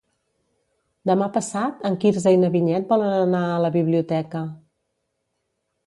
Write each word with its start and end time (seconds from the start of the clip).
Demà 1.09 1.27
passat 1.35 1.85
en 1.91 1.99
Quirze 2.05 2.35
i 2.37 2.41
na 2.45 2.51
Vinyet 2.57 2.91
volen 2.95 3.15
anar 3.21 3.45
a 3.53 3.63
la 3.67 3.73
biblioteca. 3.79 4.47